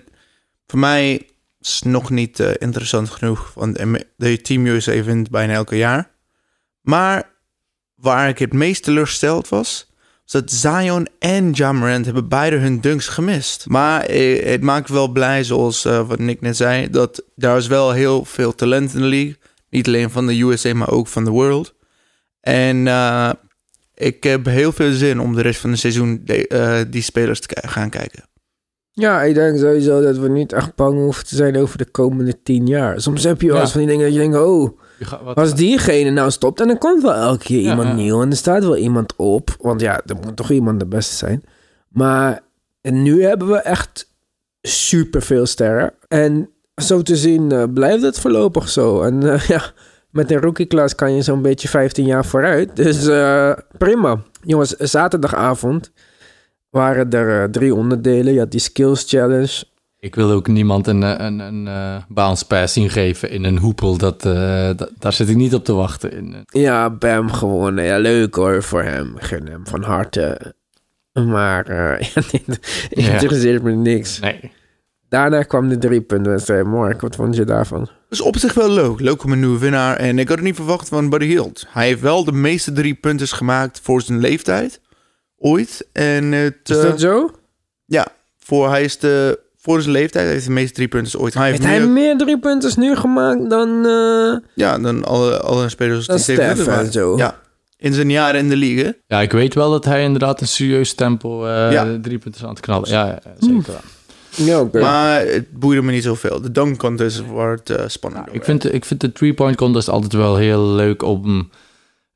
[0.67, 1.27] voor mij
[1.61, 3.51] is het nog niet eh, interessant genoeg.
[3.55, 3.83] Want
[4.17, 6.09] de- Team USA wint bijna elke jaar.
[6.81, 7.29] Maar
[7.95, 9.90] waar ik het meest teleurgesteld was
[10.31, 13.65] dat Zion en Jamarant hebben beide hun dunks gemist.
[13.67, 17.67] Maar eh, het maakt wel blij, zoals eh, wat Nick net zei, dat daar is
[17.67, 19.37] wel heel veel talent in de league.
[19.69, 21.73] Niet alleen van de USA, maar ook van de world.
[22.41, 23.29] En eh,
[23.95, 27.57] ik heb heel veel zin om de rest van het seizoen de- die spelers te
[27.67, 28.23] gaan kijken.
[28.91, 32.41] Ja, ik denk sowieso dat we niet echt bang hoeven te zijn over de komende
[32.43, 33.01] tien jaar.
[33.01, 33.67] Soms heb je wel Ja.
[33.67, 34.79] van die dingen dat je denkt, oh,
[35.23, 37.93] Wat- als diegene nou stopt en dan komt wel elke keer iemand ja.
[37.93, 39.55] nieuw en er staat wel iemand op.
[39.59, 41.43] Want ja, er moet toch iemand de beste zijn.
[41.87, 42.39] Maar
[42.81, 44.09] nu hebben we echt
[44.61, 45.93] super veel sterren.
[46.07, 46.49] En
[46.81, 49.01] zo te zien eh, blijft het voorlopig zo.
[49.01, 49.61] En eh, ja,
[50.09, 52.75] met een rookie-klas kan je zo'n beetje 15 jaar vooruit.
[52.75, 54.21] Dus eh, prima.
[54.41, 55.91] Jongens, zaterdagavond
[56.69, 58.33] waren er drie onderdelen.
[58.33, 59.63] Je had die skills challenge.
[60.01, 63.97] Ik wil ook niemand een, eh, een, een eh bounce pass ingeven in een hoepel.
[63.97, 66.11] Dat, eh, dat, daar zit ik niet op te wachten.
[66.11, 66.35] In.
[66.45, 67.83] Ja, Bam gewonnen.
[67.83, 69.13] Ja, leuk hoor voor hem.
[69.17, 70.53] Gun hem van harte.
[71.13, 73.11] Maar eh ja, dit Ja.
[73.13, 74.19] interesseert me niks.
[74.19, 74.51] nee.
[75.09, 76.65] Daarna kwam de drie puntenwedstrijd.
[76.65, 77.89] Mark, wat vond je daarvan?
[78.09, 78.99] Dus op zich wel leuk.
[78.99, 79.95] Leuk om een nieuwe winnaar.
[79.97, 81.65] En ik had het niet verwacht van Buddy Hield.
[81.69, 84.81] Hij heeft wel de meeste drie punten gemaakt voor zijn leeftijd.
[85.37, 85.87] Ooit.
[85.91, 87.31] En het, Is dat zo?
[87.85, 88.07] ja,
[88.39, 91.33] voor, hij is de, voor zijn leeftijd heeft hij de meeste drie punten ooit.
[91.33, 93.85] Hij heeft Heeft hij meer, meer drie punten nu gemaakt dan...
[93.85, 97.17] eh, ja, dan alle, alle spelers Dan die Steph en zo.
[97.17, 97.39] Ja,
[97.77, 98.97] in zijn jaren in de league.
[99.07, 101.83] Ja, ik weet wel dat hij inderdaad een serieus tempo eh Ja.
[102.01, 102.89] drie punten is aan het knallen.
[102.89, 103.81] Ja, ja zeker wel.
[104.47, 104.79] Ja, oké.
[104.79, 106.41] Maar het boeide me niet zoveel.
[106.41, 108.27] De dunk contest wordt eh spannend.
[108.31, 111.49] Ik vind, ik vind de three-point contest altijd wel heel leuk om...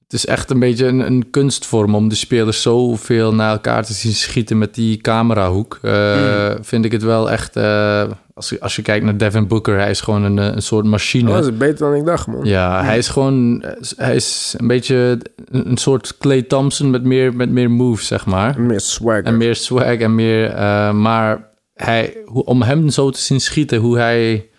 [0.05, 3.93] Het is echt een beetje een, een kunstvorm om de spelers zoveel naar elkaar te
[3.93, 5.79] zien schieten met die camerahoek.
[5.81, 7.55] Eh, Vind ik het wel echt...
[7.55, 10.61] eh, als, je, als je kijkt naar Devin Booker, hij is gewoon een, eh, een
[10.61, 11.29] soort machine.
[11.29, 12.45] Oh, dat is beter dan ik dacht, man.
[12.45, 13.63] Ja, hij is gewoon...
[13.95, 15.17] Hij is een beetje
[15.51, 18.61] een, soort Clay Thompson met meer, met meer moves, zeg maar.
[18.61, 19.23] Meer swagger.
[19.25, 20.49] En meer swag en meer...
[20.95, 24.49] maar hij, hoe, om hem zo te zien schieten, hoe hij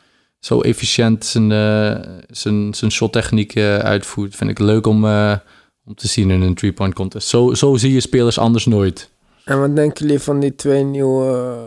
[0.40, 4.36] zo efficiënt zijn, eh, zijn, zijn shottechniek eh, uitvoert...
[4.36, 5.36] vind ik leuk om, eh,
[5.84, 7.28] om te zien in een three-point contest.
[7.28, 9.10] Zo, zo zie je spelers anders nooit.
[9.44, 11.64] En wat denken jullie van die twee nieuwe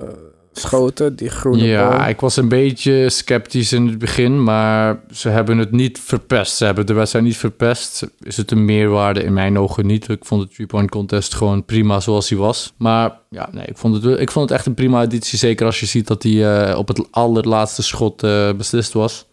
[0.60, 1.16] schoten?
[1.16, 2.08] Die groene Ja, bal?
[2.08, 6.56] ik was een beetje sceptisch in het begin, maar ze hebben het niet verpest.
[6.56, 8.08] Ze hebben de wedstrijd niet verpest.
[8.20, 10.10] Is het een meerwaarde in mijn ogen niet.
[10.10, 12.74] Ik vond de three-point contest gewoon prima zoals hij was.
[12.78, 15.38] Maar ja, nee, ik vond het, ik vond het echt een prima editie.
[15.38, 19.28] Zeker als je ziet dat hij eh, op het allerlaatste schot eh, beslist was.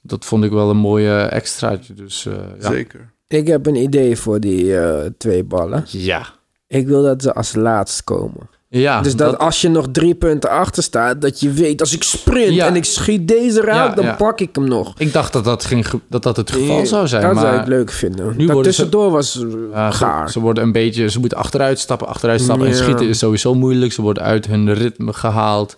[0.00, 1.94] Dat vond ik wel een mooie extraatje.
[1.94, 2.70] Dus eh, ja.
[2.70, 3.10] Zeker.
[3.28, 5.84] Ik heb een idee voor die eh, twee ballen.
[5.88, 6.26] Ja.
[6.66, 8.48] Ik wil dat ze als laatst komen.
[8.74, 12.02] Ja, dus dat, als je nog drie punten achter staat, dat je weet, als ik
[12.02, 12.66] sprint Ja.
[12.66, 14.14] en ik schiet deze raak, Ja, dan ja.
[14.14, 14.92] pak ik hem nog.
[14.96, 17.22] Ik dacht dat dat, ging, dat, dat het geval zou zijn.
[17.22, 18.34] Dat maar zou ik leuk vinden.
[18.36, 20.30] nu dat ze- tussendoor was ze, gaar.
[20.30, 22.66] ze worden een beetje, ze moeten achteruit stappen, achteruit stappen.
[22.66, 23.92] En schieten is sowieso moeilijk.
[23.92, 25.76] Ze worden uit hun ritme gehaald.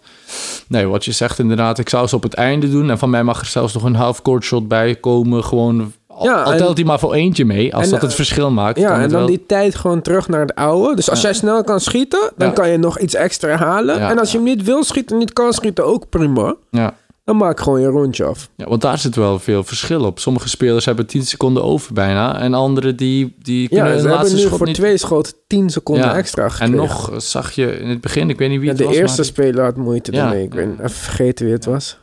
[0.68, 2.90] Nee, wat je zegt inderdaad, ik zou ze op het einde doen.
[2.90, 5.44] En van mij mag er zelfs nog een half-court shot bij komen.
[5.44, 7.74] Gewoon, Ja, al en- telt hij maar voor eentje mee.
[7.74, 8.78] Als en, dat het eh, verschil maakt.
[8.78, 9.26] Ja, en dan wel.
[9.26, 10.94] die tijd gewoon terug naar het oude.
[10.96, 11.24] Dus als Ja.
[11.28, 12.54] jij snel kan schieten, dan Ja.
[12.54, 13.98] kan je nog iets extra halen.
[14.00, 16.54] En als je hem niet wil schieten, niet kan schieten, ook prima.
[16.70, 16.94] Ja.
[17.24, 18.48] Dan maak gewoon je rondje af.
[18.56, 20.18] ja, want daar zit wel veel verschil op.
[20.18, 22.40] Sommige spelers hebben 10 seconden over bijna.
[22.40, 24.74] En anderen die, die kunnen Ja, ze hebben nu voor niet...
[24.74, 26.14] twee schoten 10 seconden Ja.
[26.16, 28.82] extra En nog eh, zag je in het begin, ik weet niet wie Ja, het
[28.82, 28.96] de was.
[28.96, 30.42] eerste maar- speler had moeite ermee.
[30.42, 31.98] Ik ben even vergeten wie het was.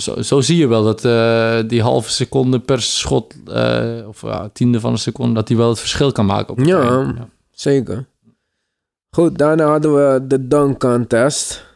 [0.00, 4.48] Zo, zo zie je wel dat eh, die halve seconde per schot, eh, of ja,
[4.52, 6.50] tiende van een seconde, dat die wel het verschil kan maken.
[6.50, 6.80] Op het Ja.
[6.82, 7.14] einde.
[7.50, 8.06] Zeker.
[9.10, 11.66] Goed, daarna hadden we de dunk contest.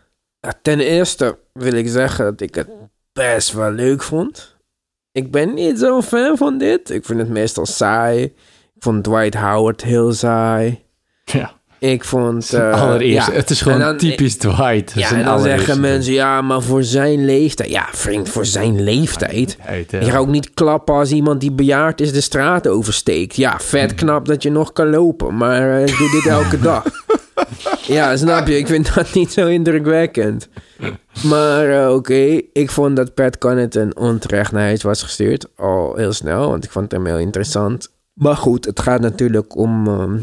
[0.40, 2.68] Ja, ten eerste wil ik zeggen dat ik het
[3.12, 4.56] best wel leuk vond.
[5.12, 6.90] Ik ben niet zo'n fan van dit.
[6.90, 8.22] Ik vind het meestal saai.
[8.74, 10.84] Ik vond Dwight Howard heel saai.
[11.24, 11.52] Ja.
[11.92, 12.52] Ik vond...
[12.52, 13.32] eh, allereerst, ja.
[13.34, 14.92] het is gewoon dan- typisch Dwight.
[14.94, 17.70] Ja, en dan zeggen mensen, ja, maar voor zijn leeftijd.
[17.70, 19.56] Ja, vriend, voor zijn leeftijd.
[19.90, 23.36] Je gaat ook niet klappen als iemand die bejaard is de straat oversteekt.
[23.36, 26.82] Ja, vet knap dat je nog kan lopen, maar eh, ik doe dit elke dag.
[27.86, 28.58] Ja, snap je?
[28.58, 30.48] Ik vind dat niet zo indrukwekkend.
[31.24, 35.46] Maar eh, oké, ik vond dat Pat Connaughton onterecht naar huis was gestuurd.
[35.56, 37.92] Al heel snel, want ik vond hem heel interessant.
[38.12, 40.16] Maar goed, het gaat natuurlijk om ehm,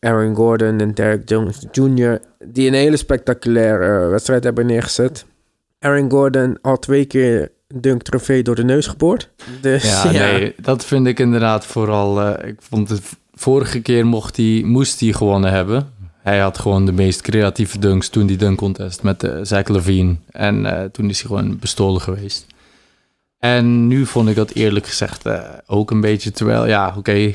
[0.00, 2.20] Aaron Gordon en Derek Jones Jr.
[2.44, 5.24] Die een hele spectaculaire eh, wedstrijd hebben neergezet.
[5.78, 9.30] Aaron Gordon al twee keer dunk trofee door de neus geboord.
[9.60, 12.20] Dus Ja, ja, nee, dat vind ik inderdaad vooral.
[12.22, 13.02] eh, ik vond het
[13.34, 15.90] vorige keer mocht hij, moest hij gewonnen hebben.
[16.22, 20.16] Hij had gewoon de meest creatieve dunks toen die dunk contest met uh, Zach Levine.
[20.30, 22.46] En toen is hij gewoon bestolen geweest.
[23.38, 25.24] En nu vond ik dat eerlijk gezegd
[25.66, 26.30] ook een beetje.
[26.30, 27.34] Terwijl, ja, oké.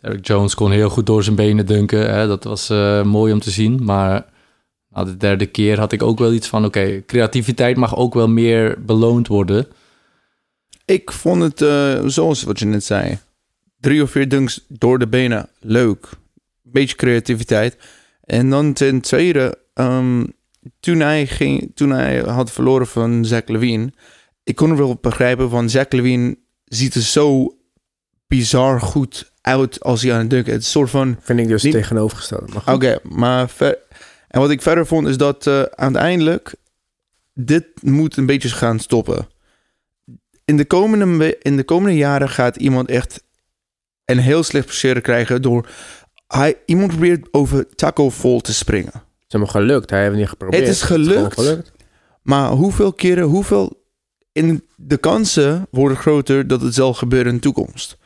[0.00, 2.14] Derek Jones kon heel goed door zijn benen dunken.
[2.14, 3.84] Hè, dat was eh, mooi om te zien.
[3.84, 4.26] Maar
[4.88, 6.64] na de derde keer had ik ook wel iets van...
[6.64, 9.66] oké, creativiteit mag ook wel meer beloond worden.
[10.84, 13.18] Ik vond het, eh, zoals wat je net zei,
[13.80, 16.08] drie of vier dunks door de benen, leuk.
[16.62, 17.76] Beetje creativiteit.
[18.24, 20.26] En dan ten tweede, ehm,
[20.80, 23.92] toen, hij ging, toen hij had verloren van Zach Levine,
[24.44, 27.56] ik kon er wel begrijpen van Zach Levine ziet er zo
[28.26, 30.32] bizar goed uit als hij aan het.
[30.32, 31.16] Het is een soort van...
[31.20, 32.54] vind ik dus tegenovergesteld.
[32.66, 33.78] Oké, maar ver-
[34.30, 36.54] en wat ik verder vond is dat eh, uiteindelijk
[37.34, 39.28] dit moet een beetje gaan stoppen.
[40.44, 43.22] In de, komende, in de komende jaren gaat iemand echt
[44.04, 45.68] een heel slecht passeren krijgen door
[46.26, 48.92] hij, iemand probeert over taco vol te springen.
[48.92, 50.62] Het is hem gelukt, hij heeft het niet geprobeerd.
[50.62, 51.34] Het is gelukt.
[51.34, 51.72] gelukt.
[52.22, 53.84] Maar hoeveel keren, hoeveel
[54.32, 57.98] in de kansen worden groter dat het zal gebeuren in de toekomst.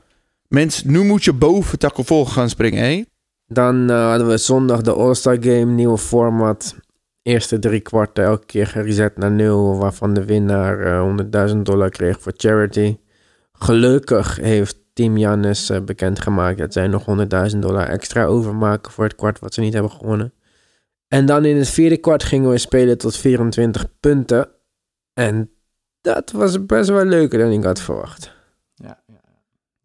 [0.55, 3.05] Mensen, nu moet je boven taco gaan springen, hé?
[3.47, 6.77] Dan eh, hadden we zondag de All-Star Game, nieuwe format.
[7.23, 12.21] Eerste drie kwarten elke keer gereset naar nul, waarvan de winnaar eh, 100.000 dollar kreeg
[12.21, 12.97] voor charity.
[13.53, 17.05] Gelukkig heeft Team Jannes eh, bekendgemaakt dat zij nog
[17.53, 20.33] 100.000 dollar extra overmaken voor het kwart wat ze niet hebben gewonnen.
[21.09, 24.49] En dan in het vierde kwart gingen we spelen tot 24 punten.
[25.13, 25.51] En
[26.01, 28.35] dat was best wel leuker dan ik had verwacht.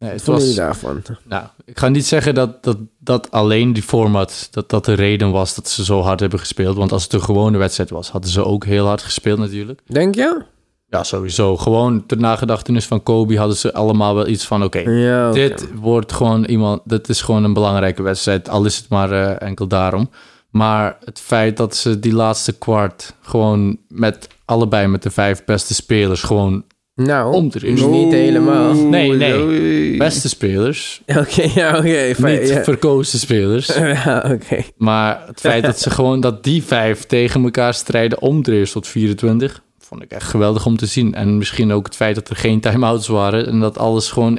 [0.00, 1.02] Nee, het was, daarvan?
[1.24, 5.30] nou, ik ga niet zeggen dat, dat, dat alleen die format, dat dat de reden
[5.30, 6.76] was dat ze zo hard hebben gespeeld.
[6.76, 9.80] Want als het een gewone wedstrijd was, hadden ze ook heel hard gespeeld natuurlijk.
[9.86, 10.42] Denk je?
[10.88, 11.56] Ja, sowieso.
[11.56, 15.38] Gewoon ter nagedachtenis van Kobe hadden ze allemaal wel iets van, oké, Ja, oké.
[15.38, 19.48] dit wordt gewoon iemand, dit is gewoon een belangrijke wedstrijd, al is het maar eh,
[19.48, 20.10] enkel daarom.
[20.50, 25.74] Maar het feit dat ze die laatste kwart gewoon met allebei met de vijf beste
[25.74, 26.64] spelers gewoon
[27.04, 28.74] Nou, om te niet helemaal.
[28.74, 29.96] Nee, nee.
[29.96, 32.14] Beste spelers, Oké, ja, oké.
[32.18, 32.64] niet ja.
[32.72, 33.66] verkozen spelers.
[34.04, 34.62] ja, oké.
[34.76, 38.72] Maar het feit dat ze gewoon dat die vijf tegen elkaar strijden om de eerst
[38.72, 41.14] tot 24, vond ik echt geweldig om te zien.
[41.14, 44.38] En misschien ook het feit dat er geen time-outs waren en dat alles gewoon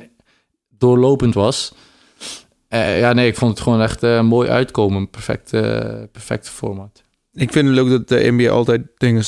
[0.78, 1.74] doorlopend was.
[2.68, 5.10] Eh, ja, nee, ik vond het gewoon echt eh, mooi uitkomen.
[5.10, 5.62] Perfect, eh,
[6.12, 7.04] perfecte format.
[7.34, 9.24] Ik vind het leuk dat de NBA altijd dingen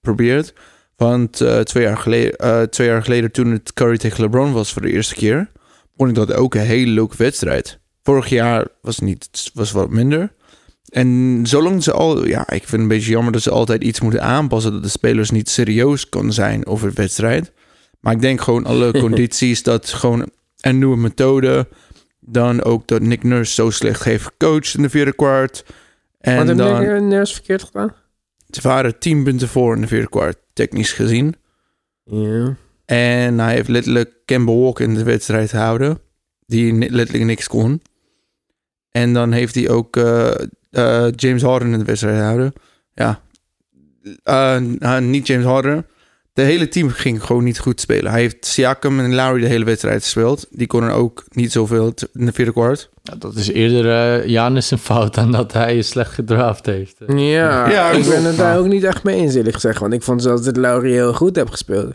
[0.00, 0.52] probeert.
[0.98, 4.72] Want eh, twee, jaar geleden, eh, twee jaar geleden toen het Curry tegen LeBron was
[4.72, 5.50] voor de eerste keer...
[5.96, 7.78] vond ik dat ook een hele leuke wedstrijd.
[8.02, 10.32] Vorig jaar was het niet, was wat minder.
[10.88, 12.26] En zolang ze al...
[12.26, 14.72] Ja, ik vind het een beetje jammer dat ze altijd iets moeten aanpassen...
[14.72, 17.52] dat de spelers niet serieus kan zijn over de wedstrijd.
[18.00, 20.30] Maar ik denk gewoon alle condities dat gewoon...
[20.60, 21.68] en nieuwe methode.
[22.20, 25.64] Dan ook dat Nick Nurse zo slecht heeft gecoacht in de vierde kwart.
[26.20, 27.94] En Wat heb dan, je Nurse verkeerd gedaan?
[28.50, 31.34] Ze waren tien punten voor in de vierde kwart, technisch gezien.
[32.04, 32.56] Ja.
[32.84, 35.98] En hij heeft letterlijk Campbell Walker in de wedstrijd gehouden.
[36.46, 37.82] Die letterlijk niks kon.
[38.90, 40.30] En dan heeft hij ook eh,
[40.70, 42.52] eh, James Harden in de wedstrijd gehouden.
[42.94, 43.22] Ja.
[44.22, 45.86] Eh, niet James Harden.
[46.38, 48.10] De hele team ging gewoon niet goed spelen.
[48.10, 50.46] Hij heeft Siakam en Lowry de hele wedstrijd gespeeld.
[50.50, 52.90] Die konden ook niet zoveel in de vierde kwart.
[53.02, 56.96] Ja, dat is eerder eh Janis een fout dan dat hij je slecht gedraft heeft.
[57.06, 59.78] Ja, Ja, ik ben het daar ook niet echt mee eens, eerlijk gezegd.
[59.80, 61.94] Want ik vond zelfs dat Laurie heel goed heeft gespeeld.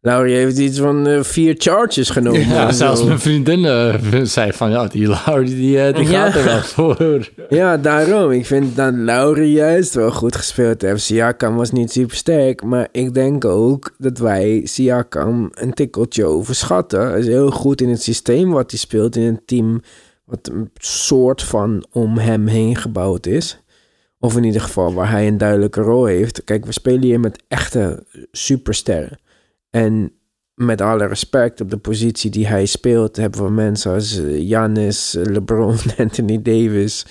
[0.00, 2.48] Laurie heeft iets van eh, vier charges genomen.
[2.48, 6.30] Ja, zelfs mijn vriendin eh, zei van, ja, die Laurie, die, eh, die Ja.
[6.30, 7.28] gaat er wel voor.
[7.48, 8.30] Ja, daarom.
[8.30, 11.02] Ik vind dat Laurie juist wel goed gespeeld heeft.
[11.02, 17.08] Siakam was niet super sterk, maar ik denk ook dat wij Siakam een tikkeltje overschatten.
[17.08, 19.80] Hij is heel goed in het systeem wat hij speelt in een team
[20.24, 23.62] wat een soort van om hem heen gebouwd is.
[24.20, 26.44] Of in ieder geval waar hij een duidelijke rol heeft.
[26.44, 29.18] Kijk, we spelen hier met echte supersterren.
[29.70, 30.12] En
[30.54, 35.76] met alle respect op de positie die hij speelt, hebben we mensen als Janis, LeBron,
[35.98, 37.06] Anthony Davis.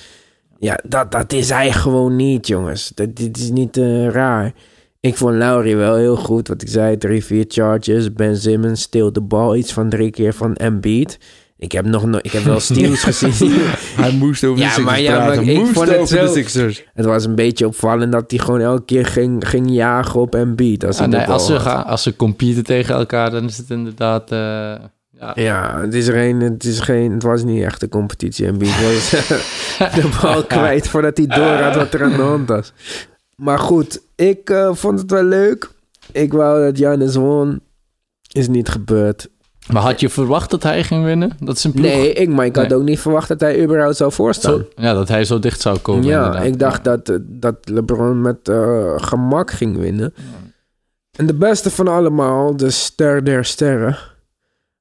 [0.59, 2.91] Ja, dat, dat is hij gewoon niet, jongens.
[2.95, 4.53] Dat, dit is niet eh, raar.
[4.99, 6.47] Ik vond Laurie wel heel goed.
[6.47, 8.13] Wat ik zei, drie, vier charges.
[8.13, 11.19] Ben Simmons steelt de bal iets van drie keer van Embiid.
[11.59, 13.51] Ik heb nog no ik heb wel steals gezien.
[14.01, 15.43] Hij moest over Ja, de Sixers maar ja, praten.
[15.45, 16.83] maar ik moest vond het over zo- de Sixers.
[16.93, 20.85] Het was een beetje opvallend dat hij gewoon elke keer ging, ging jagen op Embiid.
[20.85, 24.31] Als, Ja, nee, als, ze gaan, als ze competen tegen elkaar, dan is het inderdaad...
[24.31, 24.37] eh,
[25.19, 28.45] ja, Ja, het is, geen, het is geen, het was niet echt een competitie.
[28.45, 29.09] Embiid was
[29.95, 32.73] de bal kwijt voordat hij door had wat er aan de hand was.
[33.35, 35.69] Maar goed, ik eh, vond het wel leuk.
[36.11, 37.59] Ik wou dat Giannis won.
[38.31, 39.27] Is niet gebeurd.
[39.71, 41.31] Maar had je verwacht dat hij ging winnen?
[41.39, 41.85] Dat is een ploeg...
[41.85, 42.77] Nee, ik, maar ik had Nee.
[42.77, 44.53] ook niet verwacht dat hij überhaupt zou voorstaan.
[44.53, 46.03] Zo, ja, dat hij zo dicht zou komen.
[46.05, 46.45] ja, inderdaad.
[46.45, 50.13] ik dacht dat, eh, dat LeBron met eh, gemak ging winnen.
[51.17, 53.97] En de beste van allemaal, de ster der sterren,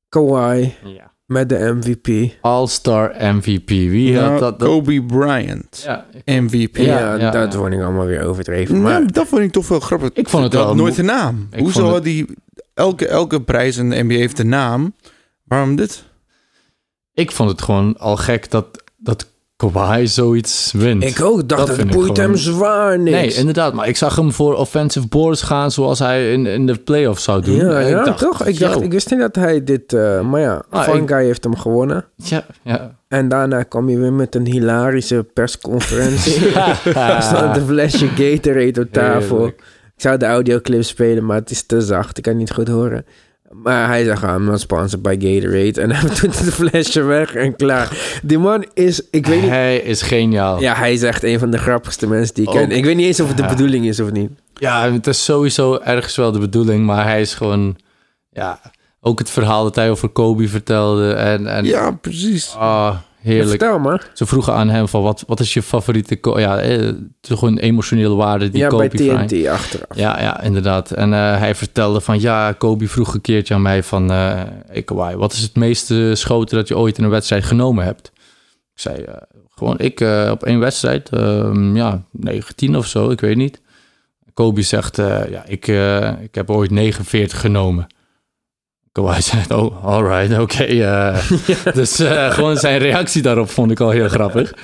[0.09, 1.13] Kawhi Ja.
[1.27, 2.37] met de MVP.
[2.41, 3.69] All-Star MVP.
[3.69, 4.59] Wie Ja, had dat?
[4.59, 6.77] dat- Kobe Bryant, Ja, MVP.
[6.77, 7.59] Ja, Ja, ja, dat ja.
[7.59, 8.81] vond ik allemaal weer overdreven.
[8.83, 10.11] Maar dat vond ik toch wel grappig.
[10.13, 11.49] Ik vond het dat wel nooit een naam.
[11.51, 12.27] Ik Hoezo had die
[12.77, 14.95] elke, elke prijs in de NBA heeft een naam?
[15.45, 16.05] Waarom dit?
[17.13, 21.05] ik vond het gewoon al gek dat, dat Kawhi zoiets wint.
[21.05, 23.17] ik ook dacht, Dat boeit gewoon- hem zwaar niks.
[23.17, 23.73] Nee, inderdaad.
[23.73, 27.43] Maar ik zag hem voor offensive boards gaan zoals hij in, in de playoffs zou
[27.43, 27.55] doen.
[27.57, 28.45] ja, En ja ik dacht, toch?
[28.47, 29.93] Ik, dacht, ik wist niet dat hij dit...
[29.93, 32.05] eh, maar ja, Ah, Van ik- Guy heeft hem gewonnen.
[32.17, 32.95] Ja, ja.
[33.09, 36.49] En daarna kwam hij weer met een hilarische persconferentie.
[36.95, 39.37] Er stond een flesje Gatorade op tafel.
[39.37, 39.63] Heerlijk.
[39.97, 42.17] Ik zou de audioclip spelen, maar het is te zacht.
[42.19, 43.05] Ik kan niet goed horen.
[43.51, 45.81] Maar hij zegt, I'm not sponsored by Gatorade.
[45.83, 48.19] En hij doet het flesje weg en klaar.
[48.23, 49.51] Die man is, ik weet niet...
[49.51, 50.61] Hij is geniaal.
[50.61, 52.71] Ja, hij is echt een van de grappigste mensen die ik Ook- ken.
[52.71, 54.31] Ik weet niet eens of het de bedoeling is of niet.
[54.55, 57.77] Ja, het is sowieso ergens wel de bedoeling, maar hij is gewoon,
[58.31, 58.61] ja,
[59.01, 62.55] ook het verhaal dat hij over Kobe vertelde en, en Ja, precies.
[62.59, 63.79] ah, heerlijk.
[63.81, 64.11] Maar.
[64.13, 67.59] Ze vroegen aan hem van wat, wat is je favoriete, ja, eh, het is gewoon
[67.59, 69.27] emotionele waarde die ja, Kobe bij.
[69.27, 69.97] TNT achteraf.
[69.97, 70.91] Ja, ja, inderdaad.
[70.91, 74.83] En eh, hij vertelde van, ja, Kobe vroeg een keertje aan mij van, eh hey,
[74.83, 78.13] Kawhi, wat is het meeste schoten dat je ooit in een wedstrijd genomen hebt?
[78.75, 79.15] Ik zei, eh,
[79.55, 83.61] gewoon ik eh, op één wedstrijd, ehm, ja, 19 of zo, ik weet niet.
[84.37, 87.87] Kobe zegt, eh, ja, ik, eh, ik heb ooit 49 genomen.
[88.97, 90.63] Kawhi zegt, oh, alright, oké.
[90.65, 91.31] eh.
[91.75, 94.55] Dus eh, gewoon zijn reactie daarop vond ik al heel grappig.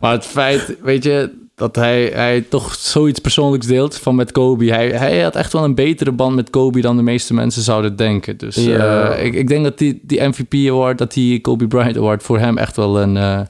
[0.00, 4.64] Maar het feit, weet je, dat hij, hij toch zoiets persoonlijks deelt van met Kobe.
[4.72, 7.96] Hij, hij had echt wel een betere band met Kobe dan de meeste mensen zouden
[7.96, 8.36] denken.
[8.36, 9.10] Dus Ja.
[9.10, 12.38] eh, ik, ik denk dat die, die MVP Award, dat die Kobe Bryant Award voor
[12.38, 13.46] hem echt wel een, een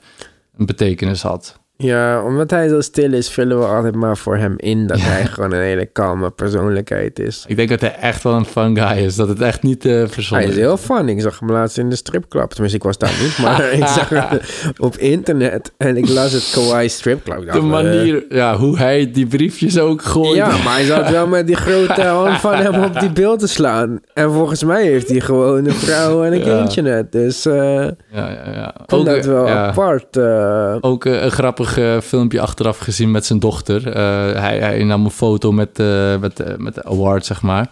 [0.57, 1.59] betekenis had.
[1.77, 5.25] Ja, omdat hij zo stil is, vullen we altijd maar voor hem in dat hij
[5.27, 7.45] gewoon een hele kalme persoonlijkheid is.
[7.49, 9.17] Ik denk dat hij echt wel een fun guy is.
[9.17, 11.09] Dat het echt niet eh Hij verzonnen is heel fun.
[11.09, 12.51] Ik zag hem laatst in de stripclub.
[12.51, 14.39] Tenminste, ik was daar niet, maar ik zag hem
[14.79, 17.43] op internet en ik las het Kawaii stripclub.
[17.53, 20.35] De eh, manier, ja, hoe hij die briefjes ook gooit.
[20.37, 23.47] Ja, maar hij zat wel met die grote hand van hem op die beeld te
[23.49, 24.01] slaan.
[24.15, 26.57] En volgens mij heeft hij gewoon een vrouw en een Ja.
[26.57, 27.13] kindje net.
[27.13, 28.75] Dus eh ja, ja, ja.
[28.87, 30.17] vond dat eh, wel apart.
[30.17, 30.77] eh.
[30.81, 33.89] Ook eh, een grappig eh, filmpje achteraf gezien met zijn dochter.
[33.89, 37.71] Eh, hij, hij nam een foto met, eh, met, met de award, zeg maar.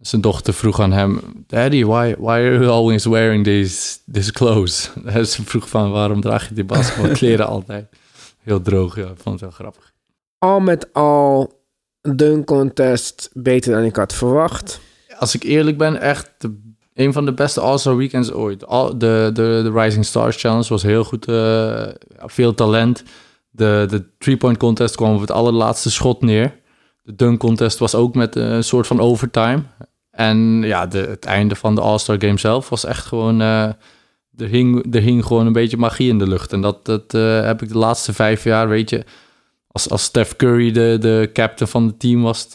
[0.00, 1.20] Zijn dochter vroeg aan hem...
[1.46, 4.90] Daddy, why, why are you always wearing these, these clothes?
[5.32, 7.86] Ze vroeg van, waarom draag je die basketbalkleren altijd?
[8.42, 9.02] Heel droog, ja.
[9.02, 9.92] Ik vond het wel grappig.
[10.38, 11.62] al met al,
[12.00, 14.80] dunk contest beter dan ik had verwacht.
[15.18, 18.66] Als ik eerlijk ben, echt de een van de beste All-Star Weekends ooit.
[18.66, 21.24] Al, de, de, de Rising Stars Challenge was heel goed.
[22.26, 23.02] veel talent.
[23.56, 26.60] De, de three-point contest kwam op het allerlaatste schot neer.
[27.02, 29.62] De dunk contest was ook met eh, een soort van overtime.
[30.10, 33.40] En ja, de, het einde van de All-Star Game zelf was echt gewoon...
[33.40, 33.62] eh,
[34.36, 36.52] er, hing, er hing gewoon een beetje magie in de lucht.
[36.52, 39.04] En dat, dat eh, heb ik de laatste vijf jaar, weet je...
[39.68, 42.48] Als, als Steph Curry de, de captain van het team was...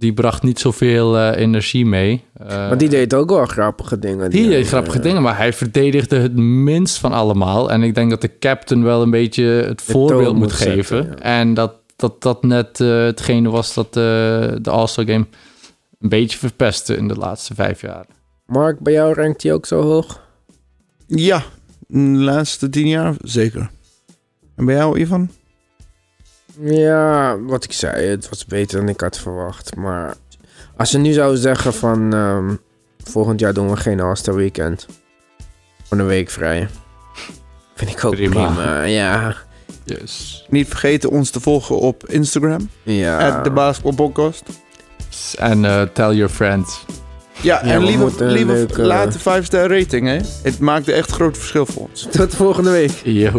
[0.00, 2.24] die bracht niet zoveel eh, energie mee.
[2.32, 4.30] Eh, Maar die deed ook wel grappige dingen.
[4.30, 7.70] die deed eh, grappige dingen, maar hij verdedigde het minst van allemaal.
[7.70, 11.06] En ik denk dat de captain wel een beetje het voorbeeld moet moet zetten, geven.
[11.06, 11.14] ja.
[11.22, 13.92] En dat dat, dat net eh, hetgene was dat eh,
[14.62, 15.26] de All-Star Game
[16.00, 18.06] een beetje verpestte in de laatste vijf jaar.
[18.46, 20.20] Mark, bij jou rankt hij ook zo hoog?
[21.06, 21.42] Ja,
[21.86, 23.70] de laatste tien jaar zeker.
[24.56, 25.30] En bij jou, Ivan?
[26.60, 29.76] Ja, wat ik zei, het was beter dan ik had verwacht.
[29.76, 30.14] Maar
[30.76, 32.14] als je nu zou zeggen van...
[32.14, 32.54] ehm,
[33.04, 34.86] volgend jaar doen we geen All-Star Weekend.
[35.88, 36.68] Gewoon een week vrij.
[37.74, 38.46] Vind ik ook Prima.
[38.52, 38.82] prima.
[38.84, 39.34] Ja,
[39.84, 40.44] Yes.
[40.48, 42.70] Niet vergeten ons te volgen op Instagram.
[42.82, 43.28] ja.
[43.36, 44.42] At de Basketbalpodcast.
[45.38, 46.84] En eh, tell your friends.
[47.40, 50.18] Ja, Ja, en we lieve, moeten een lieve leuke- laat een 5 ster rating, hè.
[50.42, 52.06] Het maakt echt een groot verschil voor ons.
[52.10, 52.90] Tot volgende week.
[53.04, 53.30] Yo.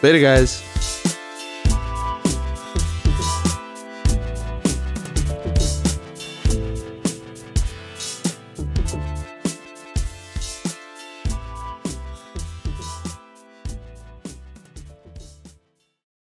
[0.00, 0.60] Later, guys.